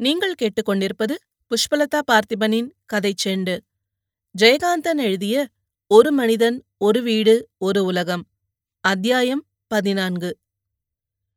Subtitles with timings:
[0.00, 1.14] நீங்கள் கேட்டுக்கொண்டிருப்பது
[1.50, 3.54] புஷ்பலதா பார்த்திபனின் கதை செண்டு.
[4.34, 5.34] ஜெயகாந்தன் எழுதிய
[5.86, 8.22] ஒரு மனிதன் ஒரு வீடு ஒரு உலகம்
[8.84, 10.30] அத்தியாயம் பதினான்கு.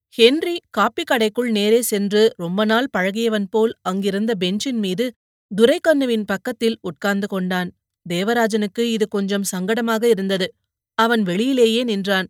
[0.10, 5.08] ஹென்றி காப்பி கடைக்குள் நேரே சென்று ரொம்ப நாள் பழகியவன் போல் அங்கிருந்த பெஞ்சின் மீது
[5.52, 7.72] துரைக்கண்ணுவின் பக்கத்தில் உட்கார்ந்து கொண்டான்.
[8.06, 10.48] தேவராஜனுக்கு இது கொஞ்சம் சங்கடமாக இருந்தது.
[10.98, 12.30] அவன் வெளியிலேயே நின்றான்.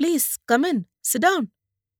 [0.00, 1.50] Please come in sit down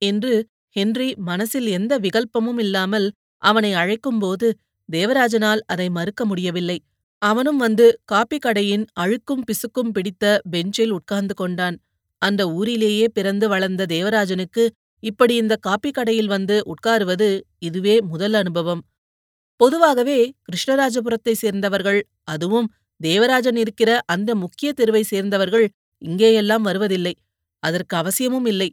[0.02, 0.34] என்று
[0.76, 3.08] ஹென்றி மனசில் எந்த விகல்பமும் இல்லாமல்
[3.42, 4.48] அவனை அழைக்கும்போது
[4.88, 6.78] தேவராஜனால் அதை மறுக்க முடியவில்லை.
[7.22, 11.76] அவனும் வந்து காப்பி கடையின் அழுக்கும் பிசுக்கும் பிடித்த பெஞ்சில் உட்கார்ந்து கொண்டான்.
[12.18, 14.64] அந்த ஊரிலேயே பிறந்து வளர்ந்த தேவராஜனுக்கு
[15.02, 18.82] இப்படி இந்த காப்பி கடையில் வந்து உட்காருவது இதுவே முதல் அனுபவம்.
[19.56, 22.68] பொதுவாகவே கிருஷ்ணராஜபுரத்தை சேர்ந்தவர்கள் அதுவும்
[23.00, 25.66] தேவராஜன் இருக்கிற அந்த முக்கிய தெருவை சேர்ந்தவர்கள்
[26.02, 27.14] இங்கேயெல்லாம் வருவதில்லை.
[27.62, 28.68] அதற்கு அவசியமும் இல்லை.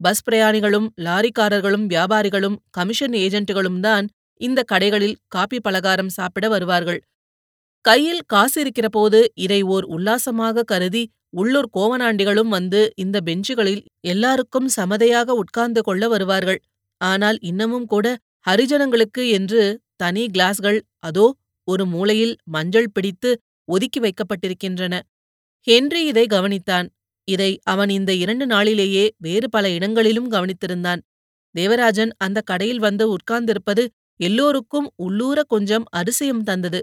[0.00, 4.06] பஸ் பிரயாணிகளும் லாரிக்காரர்களும் வியாபாரிகளும் கமிஷன் ஏஜென்ட்டுகளும் தான்
[4.40, 7.00] இந்த கடைகளில் காப்பி பலகாரம் சாப்பிட வருவார்கள்.
[7.84, 15.34] கையில் காசு இருக்கிற போது இதை ஓர் உல்லாசமாக கருதி உள்ளூர் கோவனாண்டிகளும் வந்து இந்த பெஞ்சுகளில் எல்லாருக்கும் சமதையாக
[15.34, 16.60] உட்கார்ந்து கொள்ள வருவார்கள்.
[17.00, 18.06] ஆனால் இன்னமும் கூட
[18.46, 19.62] ஹரிஜனங்களுக்கு என்று
[19.96, 21.26] தனி கிளாஸ்கள் அதோ
[21.68, 23.30] ஒரு மூலையில் மஞ்சள் பிடித்து
[23.68, 24.94] ஒதுக்கி வைக்கப்பட்டிருக்கின்றன.
[25.66, 26.86] ஹென்றி இதை கவனித்தான்.
[27.28, 31.00] இதை அவன் இந்த இரண்டு நாளிலேயே வேறு பல இடங்களிலும் கவனித்திருந்தான்.
[31.54, 33.84] தேவராஜன் அந்த கடையில் வந்து உட்கார்ந்திருப்பது
[34.20, 36.80] எல்லோருக்கும் உள்ளூர கொஞ்சம் அதிசயம் தந்தது.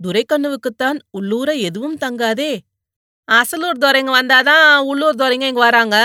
[0.00, 2.52] துரைக்கண்ணுவுக்குத்தான் உள்ளூர எதுவும் தங்காதே.
[3.28, 5.96] அசலூர் துரைங்க வந்தாதான் உள்ளூர் துரைங்க இங்க வராங்க.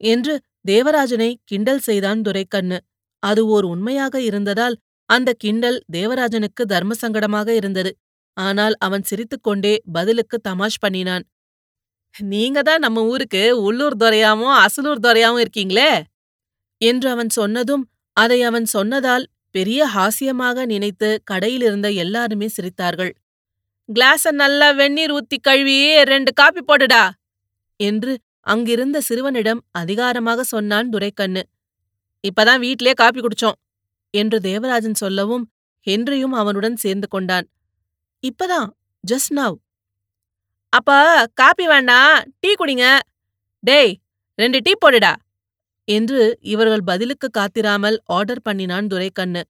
[0.00, 0.34] என்று
[0.68, 2.78] தேவராஜனை கிண்டல் செய்தான் துரைக்கண்ணு.
[3.22, 4.76] அது ஓர் உண்மையாக இருந்ததால்
[5.10, 7.90] அந்த கிண்டல் தேவராஜனுக்கு தர்ம சங்கடமாக இருந்தது.
[8.36, 11.24] ஆனால் அவன் சிரித்துக்கொண்டே பதிலுக்கு தமாஷ் பண்ணினான்.
[12.16, 15.90] நீங்க தான் நம்ம ஊருக்கு உள்ளூர் துறையாவும் அசலூர் துறையாவும் இருக்கீங்களே?
[16.80, 23.12] என்று அவன் சொன்னதும் அதை அவன் சொன்னதால் பெரிய ஹாஸ்யமாக நினைத்து கடையிலிருந்த எல்லாருமே சிரித்தார்கள்.
[23.88, 27.02] கிளாஸ நல்லா வெந்நீர் ஊத்தி கழுவி ரெண்டு காப்பி போடுடா!
[27.80, 31.42] என்று அங்கிருந்த சிறுவனிடம் அதிகாரமாக சொன்னான் துரைக்கண்ணு.
[32.24, 33.58] இப்பதான் வீட்லயே காப்பி குடிச்சோம்
[34.14, 35.44] என்று தேவராஜன் சொல்லவும்
[35.86, 37.46] ஹென்ரியும் அவனுடன் சேர்ந்து கொண்டான்.
[38.22, 38.68] இப்பதான்
[39.04, 39.56] ஜஸ்ட் நவ்
[40.72, 40.90] அப்ப
[41.34, 42.86] காப்பி வேண்டாம் டீ குடிங்க.
[43.62, 43.92] டேய்
[44.38, 45.12] ரெண்டு டீ போடுடா.
[45.88, 49.42] என்று இவர்கள் பதிலுக்கு காத்திராமல் ஆர்டர் பண்ணினான் துரைக்கண்ணு.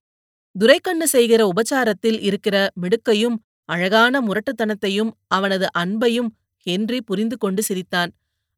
[0.55, 3.37] துரைக்கண்ணு செய்கிற உபச்சாரத்தில் இருக்கிற மிடுக்கையும்
[3.69, 6.29] அழகான முரட்டுத்தனத்தையும் அவனது அன்பையும்
[6.67, 8.11] ஹென்றி புரிந்து கொண்டு சிரித்தான்.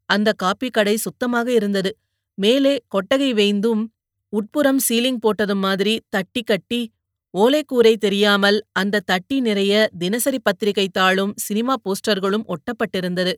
[0.10, 1.92] அந்த காப்பி கடை சுத்தமாக இருந்தது.
[2.38, 3.84] மேலே கொட்டகை வேய்ந்தும்
[4.34, 6.82] உட்புறம் சீலிங் போட்டதும் மாதிரி தட்டி கட்டி
[7.34, 13.34] ஓலைக்கூரை தெரியாமல் அந்த தட்டி நிறைய தினசரி பத்திரிகை தாளும் சினிமா போஸ்டர்களும் ஒட்டப்பட்டிருந்தது.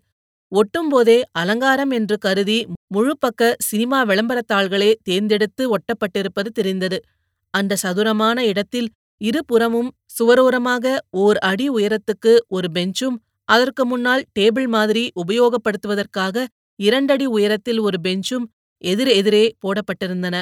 [0.51, 2.57] ஒட்டும்போதே அலங்காரம் என்று கருதி
[2.87, 6.97] முழுப்பக்க சினிமா விளம்பரத்தாள்களே தேர்ந்தெடுத்து ஒட்டப்பட்டிருப்பது தெரிந்தது.
[7.53, 8.89] அந்த சதுரமான இடத்தில்
[9.21, 10.85] இருபுறமும் சுவரோரமாக
[11.23, 13.17] ஓர் அடி உயரத்துக்கு ஒரு பெஞ்சும்
[13.49, 16.45] அதற்கு முன்னால் டேபிள் மாதிரி உபயோகப்படுத்துவதற்காக
[16.79, 18.45] இரண்டடி உயரத்தில் ஒரு பெஞ்சும்
[18.83, 20.35] எதிரெதிரே போடப்பட்டிருந்தன.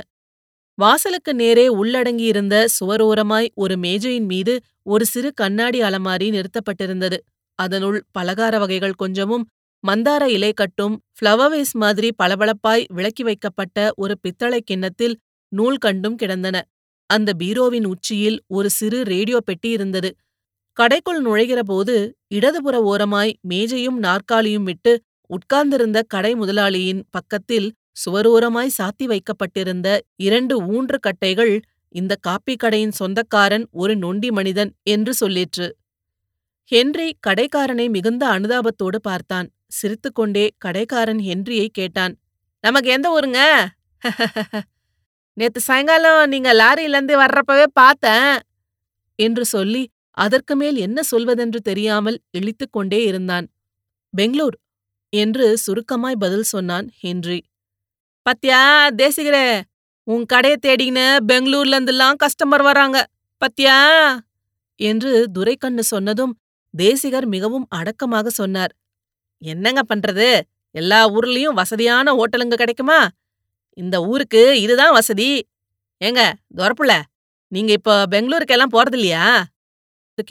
[0.79, 4.53] வாசலுக்கு நேரே உள்ளடங்கியிருந்த சுவரோரமாய் ஒரு மேஜையின் மீது
[4.83, 7.17] ஒரு சிறு கண்ணாடி அலமாரி நிறுத்தப்பட்டிருந்தது.
[7.59, 9.45] அதனுள் பலகார வகைகள் கொஞ்சமும்
[9.83, 15.15] மந்தார இலை கட்டும் ஃப்ளவர்வேஸ் மாதிரி பளபளப்பாய் விளக்கி வைக்கப்பட்ட ஒரு பித்தளை கிண்ணத்தில்
[15.51, 16.57] நூல் கண்டும் கிடந்தன.
[17.09, 20.09] அந்த பீரோவின் உச்சியில் ஒரு சிறு ரேடியோ பெட்டி இருந்தது.
[20.77, 21.95] கடைக்குள் நுழைகிறபோது
[22.35, 24.93] இடதுபுற ஓரமாய் மேஜையும் நாற்காலியும் விட்டு
[25.29, 27.67] உட்கார்ந்திருந்த கடை முதலாளியின் பக்கத்தில்
[28.05, 31.53] சுவரோரமாய் சாத்தி வைக்கப்பட்டிருந்த இரண்டு ஊன்று கட்டைகள்
[31.95, 35.67] இந்த காப்பி கடையின் சொந்தக்காரன் ஒரு நொண்டி மனிதன் என்று சொல்லிற்று.
[36.71, 39.47] ஹென்றி கடைக்காரனை மிகுந்த அனுதாபத்தோடு பார்த்தான்.
[39.67, 42.13] சிரித்துக்கொண்டே கடைக்காரன் ஹென்ரியை கேட்டான்
[42.63, 43.39] நமக்கு எந்த ஊருங்க?
[45.33, 48.39] நேத்து சாயங்காலம் நீங்க லாரியிலேருந்து வர்றப்பவே பார்த்தேன்
[49.15, 49.83] என்று சொல்லி
[50.17, 53.45] அதற்கு மேல் என்ன சொல்வதென்று தெரியாமல் இழித்துக் கொண்டே இருந்தான்.
[54.13, 54.57] பெங்களூர்?
[55.13, 57.39] என்று சுருக்கமாய் பதில் சொன்னான் ஹென்றி.
[58.29, 58.87] பத்தியா?
[58.97, 59.61] தேசிகரே
[60.03, 63.07] உன் கடைய தேடின்னு பெங்களூர்ல இருந்தெல்லாம் கஸ்டமர் வராங்க.
[63.41, 63.77] பத்தியா?
[64.75, 66.39] என்று துரைக்கண்ணு சொன்னதும்
[66.77, 68.73] தேசிகர் மிகவும் அடக்கமாக சொன்னார்.
[69.37, 70.41] என்னங்க பண்றது?
[70.71, 73.09] எல்லா ஊர்லயும் வசதியான ஹோட்டலுங்க கிடைக்குமா?
[73.73, 75.47] இந்த ஊருக்கு இதுதான் வசதி.
[76.05, 77.01] ஏங்க துரப்புல
[77.47, 79.43] நீங்க இப்போ பெங்களூருக்கெல்லாம் போறதில்லையா?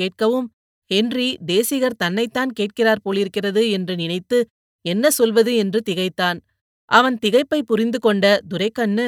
[0.00, 0.46] கேட்கவும்
[0.86, 4.48] ஹென்றி தேசிகர் தன்னைத்தான் கேட்கிறார் போலிருக்கிறது என்று நினைத்து
[4.80, 6.40] என்ன சொல்வது என்று திகைத்தான்.
[6.90, 9.06] அவன் திகைப்பை புரிந்து கொண்ட துரைக்கண்ணு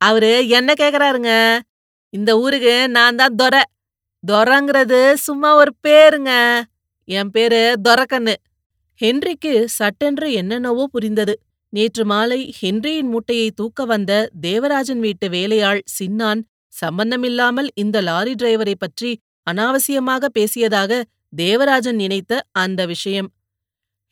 [0.00, 1.30] அவரு என்ன கேக்குறாருங்க?
[2.14, 3.54] இந்த ஊருக்கு நான் தான் தொர
[4.24, 6.30] தொரங்கிறது சும்மா ஒரு பேருங்க.
[7.08, 8.34] என் பேரு தொரக்கண்ணு.
[9.00, 11.34] ஹென்றிக்கு சட்டென்று என்னென்னவோ புரிந்தது.
[11.72, 16.40] நேற்று மாலை ஹென்ரியின் மூட்டையை தூக்க வந்த தேவராஜன் வீட்டு வேலையாள் சின்னான்
[16.72, 19.10] சம்பந்தமில்லாமல் இந்த லாரி டிரைவரை பற்றி
[19.46, 21.02] அனாவசியமாக பேசியதாக
[21.36, 23.28] தேவராஜன் நினைத்த அந்த விஷயம்.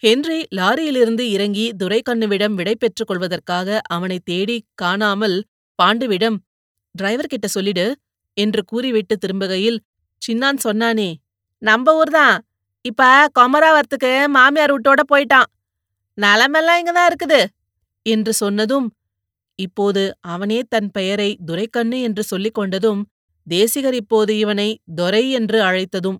[0.02, 5.36] ஹென்றி லாரியிலிருந்து இறங்கி துரைக்கண்ணுவிடம் விடை பெற்றுக் கொள்வதற்காக அவனை தேடி காணாமல்
[5.78, 6.36] பாண்டுவிடம்
[6.94, 7.86] டிரைவர் கிட்ட சொல்லிடு
[8.36, 9.78] என்று கூறிவிட்டு திரும்புகையில்
[10.22, 11.10] சின்னான் சொன்னானே
[11.62, 12.36] நம்ம ஊர்தான்.
[12.84, 13.02] இப்ப
[13.38, 15.48] கொமராவத்துக்கு மாமியார் வீட்டோட போயிட்டான்.
[16.18, 17.40] நலமெல்லாம் இங்கதான் இருக்குது
[18.06, 18.86] என்று சொன்னதும்
[19.58, 20.02] இப்போது
[20.32, 23.00] அவனே தன் பெயரை துரைக்கண்ணு என்று சொல்லிக் கொண்டதும்
[23.46, 26.18] தேசிகர் இப்போது இவனை துரை என்று அழைத்ததும்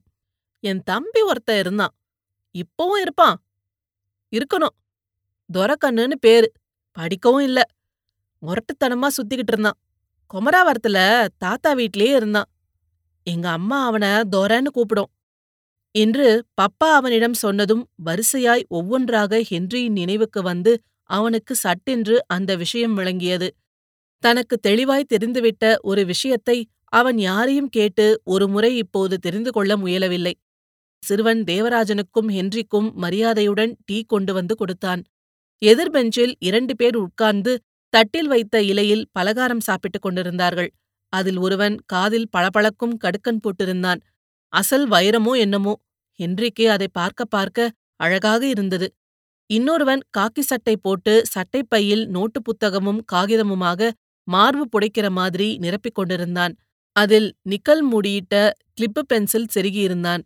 [0.65, 1.95] என் தம்பி ஒருத்த இருந்தான்.
[2.55, 3.37] இப்பவும் இருப்பான்.
[4.31, 4.75] இருக்கணும்.
[5.55, 6.53] துரக்கண்ணுன்னு பேரு.
[6.93, 7.63] படிக்கவும் இல்ல.
[8.43, 9.79] முரட்டுத்தனமா சுத்திக்கிட்டு இருந்தான்.
[10.35, 12.49] கொமராவரத்துல தாத்தா வீட்லயே இருந்தான்.
[13.25, 15.11] எங்க அம்மா அவன துரன்னு கூப்பிடும்.
[15.91, 23.57] என்று பப்பா அவனிடம் சொன்னதும் வரிசையாய் ஒவ்வொன்றாக ஹென்ரியின் நினைவுக்கு வந்து அவனுக்கு சட்டென்று அந்த விஷயம் விளங்கியது.
[24.19, 30.33] தனக்கு தெளிவாய் தெரிந்துவிட்ட ஒரு விஷயத்தை அவன் யாரையும் கேட்டு ஒரு முறை இப்போது தெரிந்து கொள்ள முயலவில்லை.
[31.03, 35.03] சிறுவன் தேவராஜனுக்கும் ஹென்றிக்கும் மரியாதையுடன் டீ கொண்டு வந்து கொடுத்தான்.
[35.63, 37.53] எதிர்பெஞ்சில் இரண்டு பேர் உட்கார்ந்து
[37.93, 40.71] தட்டில் வைத்த இலையில் பலகாரம் சாப்பிட்டுக் கொண்டிருந்தார்கள்.
[41.13, 44.01] அதில் ஒருவன் காதில் பளபளக்கும் கடுக்கன் போட்டிருந்தான்.
[44.53, 45.75] அசல் வைரமோ என்னமோ?
[46.21, 48.87] ஹென்றிக்கு அதை பார்க்க பார்க்க அழகாக இருந்தது.
[49.51, 53.91] இன்னொருவன் காக்கி சட்டை போட்டு சட்டைப்பையில் நோட்டு புத்தகமும் காகிதமுமாக
[54.29, 56.55] மார்பு புடைக்கிற மாதிரி நிரப்பிக் கொண்டிருந்தான்.
[56.97, 58.35] அதில் நிக்கல் மூடியிட்ட
[58.79, 60.23] கிளிப்பு பென்சில் செருகியிருந்தான்.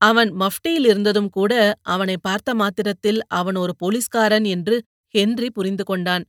[0.00, 1.52] அவன் மஃப்டியில் இருந்ததும் கூட
[1.84, 4.76] அவனை பார்த்த மாத்திரத்தில் அவன் ஒரு போலீஸ்காரன் என்று
[5.14, 6.24] ஹென்றி புரிந்து கொண்டான்.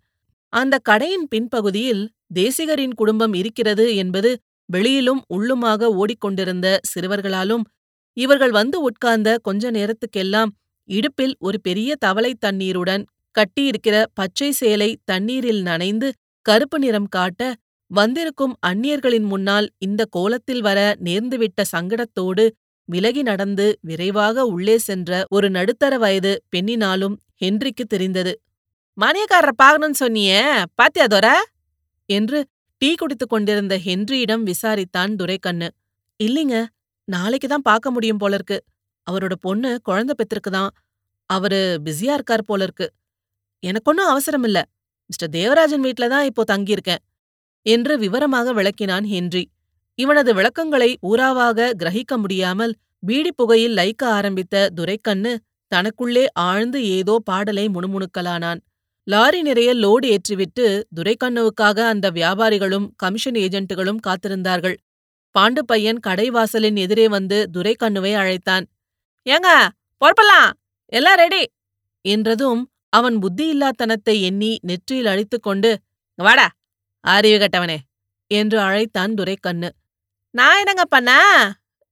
[0.54, 2.04] அந்த கடையின் பின்பகுதியில்
[2.34, 4.32] தேசிகரின் குடும்பம் இருக்கிறது என்பது
[4.70, 7.64] வெளியிலும் உள்ளுமாக ஓடிக்கொண்டிருந்த சிறுவர்களாலும்
[8.18, 10.52] இவர்கள் வந்து உட்கார்ந்த கொஞ்ச நேரத்துக்கெல்லாம்
[10.90, 13.04] இடுப்பில் ஒரு பெரிய தவளை தண்ணீருடன்
[13.36, 16.08] கட்டியிருக்கிற பச்சை சேலை தண்ணீரில் நனைந்து
[16.46, 17.42] கருப்பு நிறம் காட்ட
[17.92, 22.46] வந்திருக்கும் அந்நியர்களின் முன்னால் இந்த கோலத்தில் வர நேர்ந்துவிட்ட சங்கடத்தோடு
[22.90, 28.34] விலகி நடந்து விரைவாக உள்ளே சென்ற ஒரு நடுத்தர வயது பெண்ணினாலும் ஹென்றிக்கு தெரிந்தது.
[28.98, 30.42] மணியக்காரரை பார்க்கணும்னு சொன்னியே
[30.76, 31.28] பாத்தியா தோர?
[32.10, 32.40] என்று
[32.82, 35.68] டீ குடித்துக் கொண்டிருந்த ஹென்ரியிடம் விசாரித்தான் துரைக்கண்ணு.
[36.20, 36.58] இல்லைங்க
[37.08, 38.58] நாளைக்கு தான் பார்க்க முடியும் போல இருக்கு
[39.08, 40.72] அவரோட பொண்ணு குழந்தை பெற்றிருக்குதான்.
[41.30, 42.88] அவரு பிஸியா இருக்கார் போல இருக்கு
[43.64, 44.60] எனக்கு ஒன்றும் அவசரம் இல்ல
[45.10, 47.02] மிஸ்டர் தேவராஜன் வீட்ல தான் இப்போ தங்கியிருக்கேன்.
[47.66, 49.44] என்று விவரமாக விளக்கினான் ஹென்றி.
[50.00, 52.74] இவனது விளக்கங்களை ஊராவாக கிரகிக்க முடியாமல்
[53.04, 55.32] பீடி புகையில் லைக்க ஆரம்பித்த துரைக்கண்ணு
[55.72, 58.60] தனக்குள்ளே ஆழ்ந்து ஏதோ பாடலை முணுமுணுக்கலானான்.
[59.08, 60.66] லாரி நிறைய லோடு ஏற்றிவிட்டு
[60.98, 64.76] துரைக்கண்ணுவுக்காக அந்த வியாபாரிகளும் கமிஷன் ஏஜென்ட்டுகளும் காத்திருந்தார்கள்.
[65.36, 68.66] பாண்டு பையன் கடைவாசலின் எதிரே வந்து துரைக்கண்ணுவை அழைத்தான்.
[69.26, 69.50] ஏங்க
[70.02, 70.52] பொறுப்பலாம்
[70.92, 71.44] எல்லாம் ரெடி
[72.06, 75.70] என்றதும் அவன் புத்தியில்லாத்தனத்தை எண்ணி நெற்றியில் அழித்துக்கொண்டு
[76.20, 76.48] வாடா
[77.06, 77.78] அறிவு கட்டவனே
[78.32, 79.70] என்று அழைத்தான் துரைக்கண்ணு.
[80.34, 81.12] நான் என்னங்க பண்ண?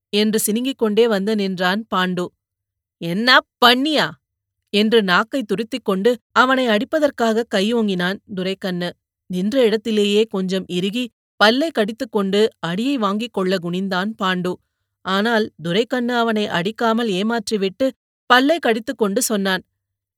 [0.09, 2.25] என்று சினுங்கிக் கொண்டே வந்து நின்றான் பாண்டு.
[2.97, 4.09] என்ன பண்ணியா?
[4.69, 8.89] என்று நாக்கை துருத்திக் கொண்டு அவனை அடிப்பதற்காக கையோங்கினான் துரைக்கண்ணு.
[9.25, 14.53] நின்ற இடத்திலேயே கொஞ்சம் இறுகி பல்லை கடித்துக்கொண்டு அடியை வாங்கிக் கொள்ள குனிந்தான் பாண்டு.
[15.01, 17.89] ஆனால் துரைக்கண்ணு அவனை அடிக்காமல் ஏமாற்றிவிட்டு
[18.25, 19.63] பல்லை கடித்துக்கொண்டு சொன்னான்.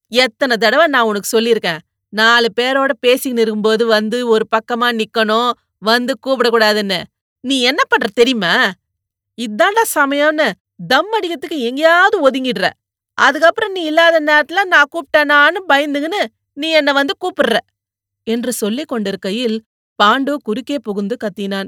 [0.08, 1.78] எத்தனை தடவை நான் உனக்கு சொல்லியிருக்கேன்.
[2.10, 7.04] நாலு பேரோட பேசின்னு இருக்கும்போது வந்து ஒரு பக்கமா நிக்கணும் வந்து கூப்பிடக்கூடாதுன்னு.
[7.42, 8.72] நீ என்ன பண்ற தெரியுமா?
[9.38, 10.52] இதாண்டா சமயம்னு
[10.88, 12.70] தம் அடிக்கிறதுக்கு எங்கேயாவது ஒதுங்கிடுற.
[13.14, 17.58] அதுக்கப்புறம் நீ இல்லாத நேரத்துல நான் கூப்பிட்டேனான்னு பயந்துங்கன்னு நீ என்ன வந்து கூப்பிடுற.
[18.24, 19.64] என்று சொல்லிக் கொண்டிருக்கையில்
[20.04, 21.68] பாண்டு குறுக்கே புகுந்து கத்தினான்.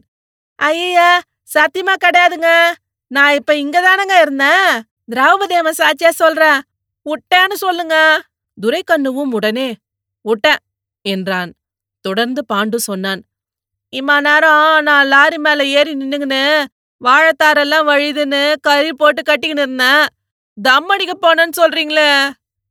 [0.55, 1.21] ஐயா
[1.53, 2.71] சத்தியமா கிடையாதுங்க.
[3.07, 4.81] நான் இப்ப இங்க தானங்க இருந்தேன்.
[5.11, 6.61] திரௌபதி சாட்சியா சொல்றேன்.
[7.05, 8.23] உட்டேன்னு சொல்லுங்க.
[8.61, 9.75] துரைக்கண்ணுவும் உடனே
[10.23, 10.61] உட்டேன்
[11.01, 11.53] என்றான்.
[12.01, 13.23] தொடர்ந்து பாண்டு சொன்னான்.
[13.93, 16.65] இம்மா நேரம் நான் லாரி மேல ஏறி நின்னுங்கன்னு
[17.05, 20.05] வாழைத்தாரெல்லாம் வழிதுன்னு கறி போட்டு கட்டிக்கின்னு இருந்தேன்.
[20.61, 22.29] தம் அடிக்க போனேன்னு சொல்றீங்களே.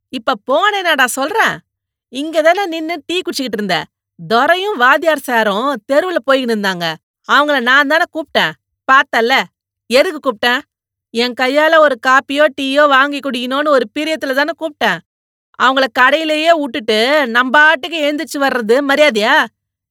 [0.08, 1.58] இப்ப போனேனாடா சொல்றேன்
[2.08, 3.84] இங்க தானே நின்னு டீ குடிச்சுக்கிட்டு இருந்த.
[4.28, 6.94] துரையும் வாத்தியார் சாரும் தெருவுல போய்கின்னு இருந்தாங்க.
[7.32, 8.52] அவங்கள நான் தானே கூப்பிட்டேன்.
[8.92, 9.42] பார்த்தல்ல.
[9.86, 10.60] எதுக்கு கூப்பிட்டேன்?
[11.10, 14.98] என் கையால ஒரு காப்பியோ டீயோ வாங்கி குடிக்கணும்னு ஒரு பிரியத்துல தானே கூப்பிட்டேன்.
[15.62, 19.44] அவங்கள கடையிலேயே விட்டுட்டு நம்பாட்டுக்கு எழுந்திரிச்சு வர்றது மரியாதையா?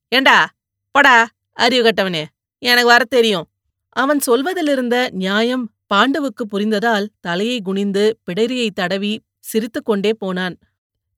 [0.08, 0.48] ஏண்டா
[0.96, 2.24] படா அறிவு கட்டவனே
[2.62, 3.48] எனக்கு வர தெரியும்.
[3.90, 10.56] அவன் சொல்வதிலிருந்த நியாயம் பாண்டவுக்கு புரிந்ததால் தலையை குனிந்து பிடரியை தடவி சிரித்துக்கொண்டே போனான்.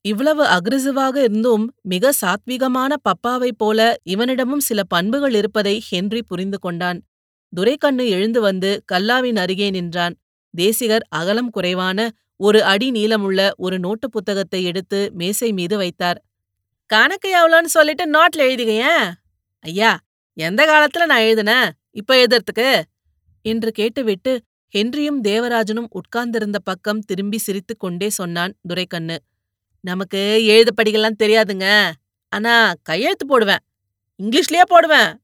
[0.01, 6.99] இவ்வளவு அக்ரிசிவாக இருந்தும் மிக சாத்விகமான பப்பாவைப் போல இவனிடமும் சில பண்புகள் இருப்பதை ஹென்றி புரிந்து கொண்டான்.
[7.53, 10.15] துரைக்கண்ணு எழுந்து வந்து கல்லாவின் அருகே நின்றான்.
[10.53, 11.99] தேசிகர் அகலம் குறைவான
[12.35, 16.19] ஒரு அடி நீளமுள்ள ஒரு நோட்டு புத்தகத்தை எடுத்து மேசை மீது வைத்தார்.
[16.89, 19.07] கணக்கு எவ்வளோன்னு சொல்லிட்டு நோட்ல எழுதிக்கையேன்
[19.63, 19.99] ஐயா
[20.33, 22.81] எந்த காலத்துல நான் எழுதுனேன் இப்ப எழுதுறதுக்கு?
[23.41, 24.41] என்று கேட்டுவிட்டு
[24.75, 29.17] ஹென்ரியும் தேவராஜனும் உட்கார்ந்திருந்த பக்கம் திரும்பி சிரித்துக் கொண்டே சொன்னான் துரைக்கண்ணு.
[29.79, 31.91] நமக்கு எழுத படிக்கலாம் தெரியாதுங்க.
[32.29, 33.63] ஆனா கையெழுத்து போடுவேன்.
[34.23, 35.21] இங்கிலீஷ்லயே போடுவேன்.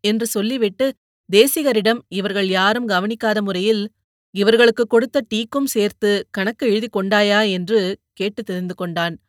[0.00, 0.94] என்று சொல்லிவிட்டு
[1.32, 3.92] தேசிகரிடம் இவர்கள் யாரும் கவனிக்காத முறையில்
[4.30, 9.20] இவர்களுக்கு கொடுத்த டீக்கும் சேர்த்து கணக்கு எழுதி கொண்டாயா என்று கேட்டு தெரிந்து கொண்டான்.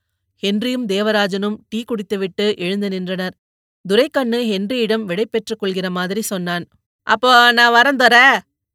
[0.43, 3.35] ஹென்ரியும் தேவராஜனும் டீ குடித்துவிட்டு எழுந்து நின்றனர்.
[3.85, 6.65] துரைக்கண்ணு ஹென்ரியிடம் விடை பெற்றுக் கொள்கிற மாதிரி சொன்னான்.
[7.07, 8.17] அப்போ நான் வரேன் தோற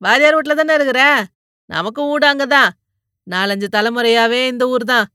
[0.02, 1.20] வாரியார் வீட்ல தானே இருக்கிறேன்
[1.70, 2.70] நமக்கு வீடு அங்கதான்
[3.26, 5.06] நாலஞ்சு தலைமுறையாவே இந்த ஊர் தான்.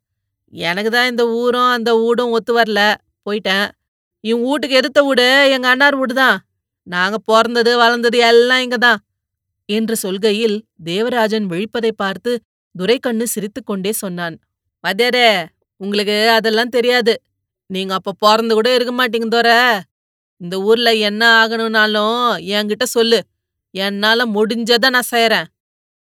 [0.53, 2.81] எனக்கு தான் இந்த ஊரும் அந்த வீடும் ஒத்து வரல.
[3.25, 3.67] போயிட்டேன்.
[4.23, 6.38] இவன் வீட்டுக்கு எதிர்த்த வீடு எங்க அண்ணார் வீடு தான்.
[6.88, 9.00] நாங்க பிறந்தது வளர்ந்தது எல்லாம் இங்க தான்.
[9.69, 12.31] என்று சொல்கையில் தேவராஜன் விழிப்பதை பார்த்து
[12.75, 14.35] துரைக்கண்ணு சிரித்துக்கொண்டே சொன்னான்.
[14.83, 15.27] வாத்தியாரே
[15.81, 17.13] உங்களுக்கு அதெல்லாம் தெரியாது.
[17.74, 19.50] நீங்க அப்ப பிறந்து கூட இருக்க மாட்டீங்க தோற.
[20.42, 22.18] இந்த ஊர்ல என்ன ஆகணும்னாலும்
[22.56, 23.20] என்கிட்ட சொல்லு.
[23.74, 25.48] என்னால முடிஞ்சதை நான் செய்யறேன்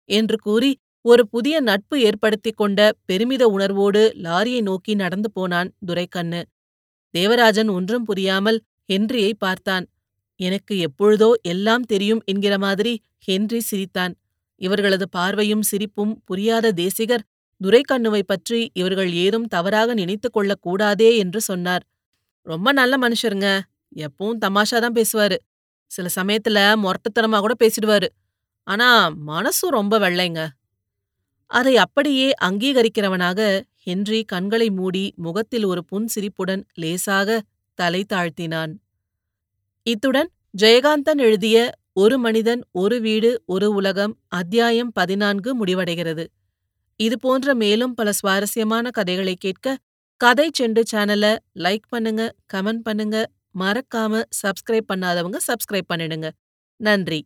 [0.09, 0.71] என்று கூறி
[1.05, 6.41] ஒரு புதிய நட்பு ஏற்படுத்திக் கொண்ட பெருமித உணர்வோடு லாரியை நோக்கி நடந்து போனான் துரைக்கண்ணு.
[7.13, 8.59] தேவராஜன் ஒன்றும் புரியாமல்
[8.89, 9.85] ஹென்ரியை பார்த்தான்.
[10.39, 14.13] எனக்கு எப்பொழுதோ எல்லாம் தெரியும் என்கிற மாதிரி ஹென்றி சிரித்தான்.
[14.61, 17.23] இவர்களது பார்வையும் சிரிப்பும் புரியாத தேசிகர்
[17.63, 21.83] துரைக்கண்ணுவை பற்றி இவர்கள் ஏதும் தவறாக நினைத்துக் கொள்ளக் கூடாதே என்று சொன்னார்.
[22.41, 23.61] ரொம்ப நல்ல மனுஷருங்க.
[23.95, 25.35] எப்பவும் தமாஷா தான் பேசுவாரு.
[25.85, 28.07] சில சமயத்துல மொரட்டுத்தனமா கூட பேசிடுவாரு.
[28.63, 30.47] ஆனா மனசும் ரொம்ப வெள்ளைங்க.
[31.45, 37.41] அதை அப்படியே அங்கீகரிக்கிறவனாக ஹென்றி கண்களை மூடி முகத்தில் ஒரு புன்சிரிப்புடன் லேசாக
[37.73, 38.73] தலை தாழ்த்தினான்.
[39.83, 46.25] இத்துடன் ஜெயகாந்தன் எழுதிய ஒரு மனிதன் ஒரு வீடு ஒரு உலகம் அத்தியாயம் பதினான்கு முடிவடைகிறது.
[46.99, 49.67] இது போன்ற மேலும் பல சுவாரஸ்யமான கதைகளை கேட்க
[50.21, 53.17] கதை செண்டு சேனலை லைக் பண்ணுங்க கமெண்ட் பண்ணுங்க.
[53.59, 56.27] மறக்காம சப்ஸ்கிரைப் பண்ணாதவங்க சப்ஸ்கிரைப் பண்ணிடுங்க.
[56.79, 57.21] நன்றி.